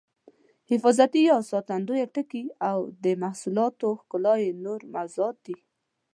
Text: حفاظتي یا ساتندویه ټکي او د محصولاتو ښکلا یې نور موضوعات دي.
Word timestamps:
حفاظتي 0.69 1.21
یا 1.29 1.37
ساتندویه 1.51 2.05
ټکي 2.13 2.43
او 2.69 2.77
د 3.03 3.05
محصولاتو 3.23 3.89
ښکلا 4.01 4.33
یې 4.43 4.49
نور 4.65 4.79
موضوعات 4.95 5.37
دي. 5.45 5.57